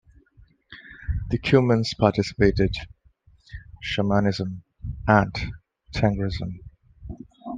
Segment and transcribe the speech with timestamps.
[1.29, 2.33] The Cumans practiced
[3.83, 4.61] Shamanism
[5.07, 5.35] and
[5.93, 6.53] Tengrism.